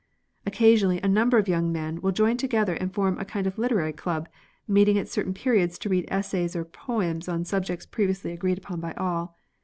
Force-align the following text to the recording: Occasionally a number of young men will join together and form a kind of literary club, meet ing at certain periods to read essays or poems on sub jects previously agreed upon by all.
Occasionally 0.47 0.99
a 1.03 1.07
number 1.07 1.37
of 1.37 1.47
young 1.47 1.71
men 1.71 2.01
will 2.01 2.11
join 2.11 2.35
together 2.35 2.73
and 2.73 2.91
form 2.91 3.19
a 3.19 3.23
kind 3.23 3.45
of 3.45 3.59
literary 3.59 3.93
club, 3.93 4.27
meet 4.67 4.89
ing 4.89 4.97
at 4.97 5.07
certain 5.07 5.31
periods 5.31 5.77
to 5.77 5.89
read 5.89 6.07
essays 6.07 6.55
or 6.55 6.65
poems 6.65 7.27
on 7.27 7.45
sub 7.45 7.65
jects 7.65 7.87
previously 7.91 8.31
agreed 8.31 8.57
upon 8.57 8.79
by 8.79 8.93
all. 8.95 9.37